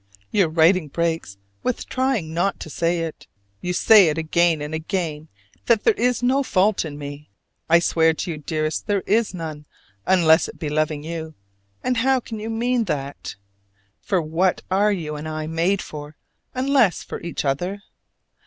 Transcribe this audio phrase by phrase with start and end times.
[0.31, 3.27] Your writing breaks with trying not to say it:
[3.61, 5.27] you say again and again
[5.67, 7.29] that there is no fault in me.
[7.69, 9.65] I swear to you, dearest, there is none,
[10.07, 11.35] unless it be loving you:
[11.83, 13.35] and how can you mean that?
[14.01, 16.15] For what are you and I made for
[16.55, 17.83] unless for each other?